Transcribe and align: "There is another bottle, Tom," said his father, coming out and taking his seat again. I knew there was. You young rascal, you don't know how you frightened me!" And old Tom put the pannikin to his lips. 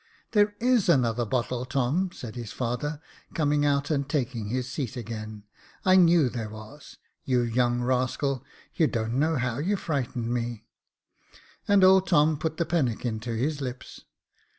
"There 0.31 0.55
is 0.59 0.89
another 0.89 1.25
bottle, 1.27 1.63
Tom," 1.63 2.09
said 2.11 2.35
his 2.35 2.51
father, 2.51 2.99
coming 3.35 3.67
out 3.67 3.91
and 3.91 4.09
taking 4.09 4.47
his 4.47 4.67
seat 4.67 4.97
again. 4.97 5.43
I 5.85 5.95
knew 5.95 6.27
there 6.27 6.49
was. 6.49 6.97
You 7.23 7.41
young 7.41 7.83
rascal, 7.83 8.43
you 8.73 8.87
don't 8.87 9.13
know 9.19 9.35
how 9.35 9.59
you 9.59 9.75
frightened 9.75 10.33
me!" 10.33 10.65
And 11.67 11.83
old 11.83 12.07
Tom 12.07 12.39
put 12.39 12.57
the 12.57 12.65
pannikin 12.65 13.19
to 13.19 13.35
his 13.37 13.61
lips. 13.61 14.05